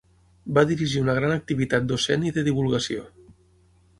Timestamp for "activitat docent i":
1.35-2.33